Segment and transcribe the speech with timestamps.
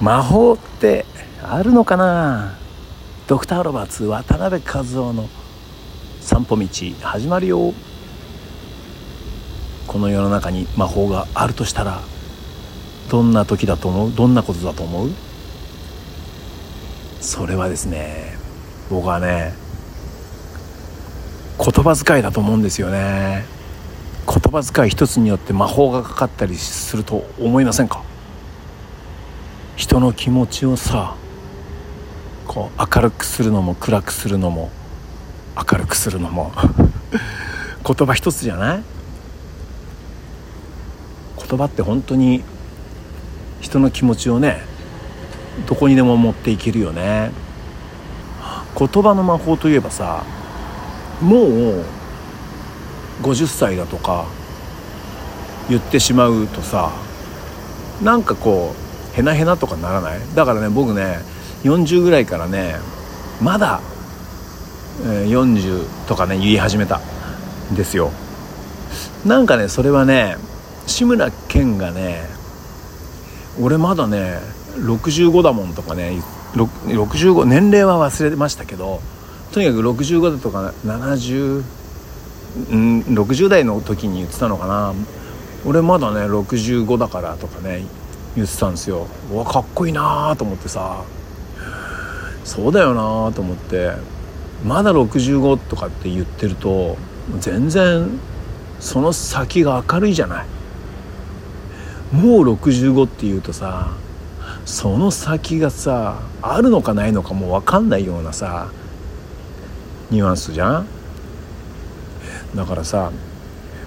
[0.00, 1.06] 魔法って
[1.42, 2.58] あるのかな？
[3.26, 5.28] ドクター・ロバーツ渡辺和夫の
[6.20, 6.66] 散歩道
[7.02, 7.72] 始まるよ。
[9.86, 12.00] この世の中に魔法があるとしたら
[13.10, 14.12] どんな時だと思う？
[14.12, 15.10] どんなことだと思う？
[17.20, 18.36] それはですね
[18.90, 19.54] 僕はね
[21.58, 23.44] 言葉遣いだと思うんですよね。
[24.26, 28.02] 言葉遣い一つによって魔法がかかったりすると思いませんか？
[29.76, 31.16] 人の気持ちをさ
[32.46, 34.70] こう明るくするのも暗くするのも
[35.70, 36.52] 明るくするのも
[37.86, 38.82] 言葉一つじゃない？
[41.48, 42.42] 言葉って本当に
[43.60, 44.62] 人の気持ちをね
[45.66, 47.30] どこにでも持っていけるよね。
[48.76, 50.24] 言葉の魔法といえばさ
[51.22, 51.84] もう
[53.22, 54.24] 50歳だとか
[55.68, 56.90] 言ってしまうとさ
[58.02, 58.83] なんかこう
[59.16, 60.20] へなへなとかならない？
[60.34, 61.18] だからね僕ね
[61.62, 62.76] 40ぐらいからね
[63.40, 63.80] まだ、
[65.06, 67.00] えー、40とかね言い始めた。
[67.72, 68.10] んですよ。
[69.24, 70.36] なんかねそれはね
[70.86, 72.22] 志村けんがね
[73.60, 74.38] 俺まだね
[74.76, 76.20] 65だもんとかね
[76.52, 79.00] 65年齢は忘れましたけど
[79.52, 81.64] とにかく65だとか70
[82.70, 84.92] うん60代の時に言ってたのかな。
[85.64, 87.82] 俺まだね65だからとかね
[88.36, 89.06] 言ってたんですよ。
[89.32, 91.02] うわかっこいいなと思ってさ。
[92.44, 93.92] そうだよなと思って。
[94.64, 96.96] まだ65とかって言ってると
[97.38, 98.18] 全然
[98.80, 100.46] その先が明るいじゃない。
[102.12, 103.88] もう65っていうとさ
[104.64, 108.68] その先がさあるのかないのかもう分かんないようなさ
[110.10, 110.86] ニュアンスじゃん。
[112.54, 113.10] だからさ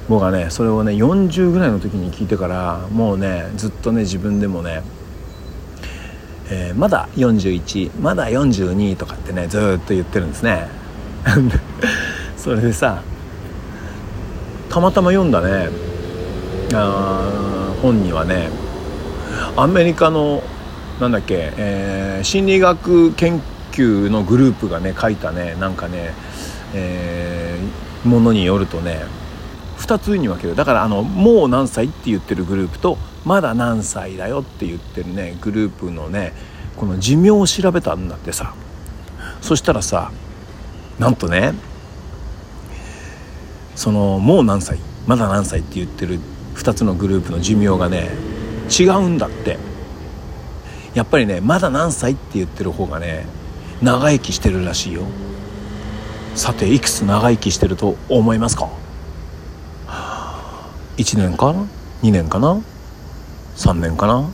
[0.10, 4.82] 僕はねそれをね40ぐらいの時に聞いてからもうねずっとね自分でもね、
[6.50, 10.68] えー、まだ41まだ42とかってねずっと言ってるんですね。
[12.38, 13.02] それでさ
[14.70, 15.70] たまたま読んだね
[16.74, 18.50] あ本にはね
[19.58, 20.44] アメリカの
[21.00, 23.42] なんだっけ、えー、心理学研
[23.72, 26.14] 究のグループがね書いたねなんかね、
[26.74, 29.02] えー、ものによるとね
[29.78, 30.56] 2つに分ける。
[30.56, 36.34] だからあのもう何歳って言ってるグループとまだ何歳だよって言ってるねグループのね
[36.76, 38.54] この寿命を調べたんだってさ
[39.42, 40.12] そしたらさ
[41.00, 41.54] なんとね
[43.76, 46.20] そのもう何歳まだ何歳って言ってる
[46.56, 48.10] 2つのグループの寿命がね
[48.70, 49.58] 違うんだって。
[50.96, 53.28] やっぱりねまだ何歳って言ってる方がね
[53.84, 55.04] 長生きしてるらしいよ。
[56.34, 58.68] さていくつ長生きしてると思いますか？
[60.98, 61.66] 1年かな
[62.02, 62.62] ？2年かな
[63.56, 64.30] ？3年かな？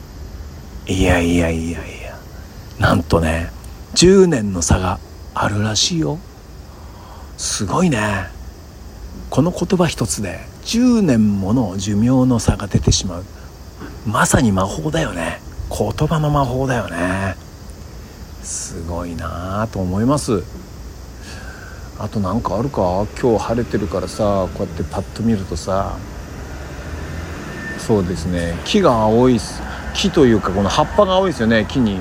[0.87, 2.17] いやいやいやいや。
[2.79, 3.49] なんとね
[3.95, 4.99] 10年の差が
[5.33, 6.17] あるらしいよ。
[7.37, 8.27] すごいね。
[9.29, 13.23] この言葉一つで10年もの寿命の差が出てしまう。
[14.05, 15.39] まさに魔法だよね。
[15.69, 17.35] 言葉の魔法だよね。
[18.41, 20.43] すごいなあと思います。
[21.99, 23.05] あと何かあるか？
[23.21, 25.97] 今日晴れてるからさこうやってパッと見るとさ
[27.85, 28.57] そうですね。
[28.63, 29.37] 木が青い
[29.93, 31.65] 木というかこの葉っぱが青いですよね。
[31.67, 31.99] 木に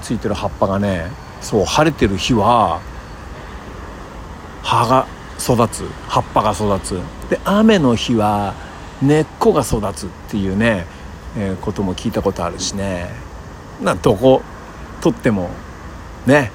[0.00, 1.06] ついてる葉っぱがね。
[1.40, 2.80] そう晴れてる日は
[4.62, 5.08] 葉が
[5.40, 5.84] 育つ。
[6.06, 7.00] 葉っぱが育つ。
[7.28, 8.54] で雨の日は
[9.02, 10.86] 根っこが育つっていうね、
[11.36, 13.10] えー、ことも聞いたことあるしね。
[13.80, 14.42] などこ
[15.00, 15.50] 取っても
[16.26, 16.52] ね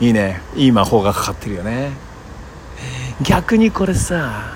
[0.00, 0.40] いいね。
[0.56, 1.92] いい魔法がかかってるよね。
[3.22, 4.55] 逆にこれさ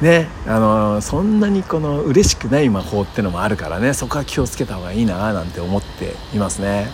[0.00, 6.88] ねあのそんなにこの嬉しくない魔法ってのもあるからねそこは気をつけた方がいいななんて思っていますね、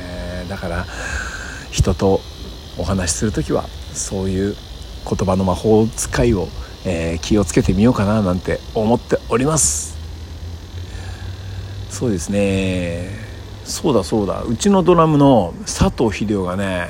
[0.00, 0.86] えー、だから
[1.70, 2.20] 人と
[2.78, 4.56] お話しする時はそういう
[5.04, 6.48] 言葉の魔法使いを、
[6.84, 9.96] えー、気をつけてみようかななんて思っております。
[11.90, 13.10] そうですね。
[13.64, 14.42] そうだそうだ。
[14.42, 16.88] うちのドラムの佐藤秀夫がね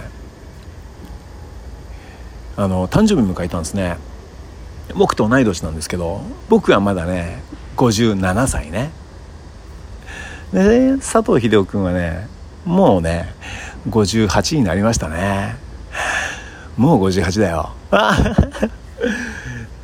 [2.59, 3.99] あの誕生日迎えたんですね。
[4.97, 7.41] 僕と同い年なんですけど僕はまだね
[7.77, 8.91] 57歳ね。
[10.53, 12.27] で佐藤秀夫君はね
[12.65, 13.33] もうね
[13.89, 15.55] 58になりましたね。
[16.77, 17.71] もう58だよ。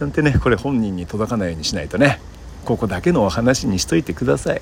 [0.01, 2.21] なんてねこれ本人に届かないようにしないとね
[2.65, 4.61] ここだけのお話にしといてください。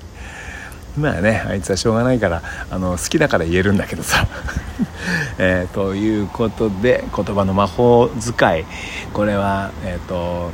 [0.97, 4.27] まあねあいつはしょうがないからあの好きだから言えるんだけどさ。
[5.37, 8.65] えー、ということで言葉の魔法使い。
[9.13, 10.51] これはえっ、ー、と、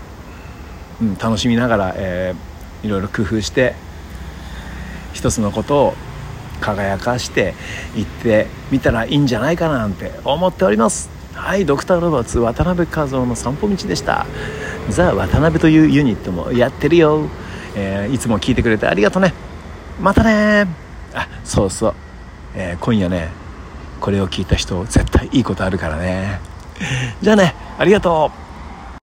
[1.01, 3.75] うん、楽しみながら、えー、いろいろ工夫して
[5.13, 5.94] 一つのことを
[6.62, 7.53] 輝かして
[7.95, 11.09] いってみたらいいんじゃないかなんて思っております。
[11.33, 14.25] はいドクターロバーツ渡辺和夫の散歩道でした。
[14.89, 17.27] ザ・渡辺というユニットもやってるよ、
[17.75, 19.49] えー、いつも聞いてくれてありがとね。
[20.00, 20.68] またね。
[21.13, 21.94] あそうそう、
[22.56, 23.30] えー、今夜ね
[24.00, 26.40] これを聞いた人絶対いいことあるからね。
[27.22, 28.49] じゃあねありがとう。